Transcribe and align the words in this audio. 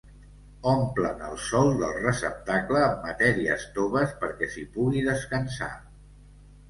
Omplen 0.69 1.19
el 1.25 1.35
sòl 1.47 1.69
del 1.81 1.93
receptacle 2.05 2.81
amb 2.85 3.05
matèries 3.09 3.67
toves 3.79 4.17
perquè 4.25 4.49
s'hi 4.55 4.65
pugui 4.79 5.05
descansar. 5.13 5.73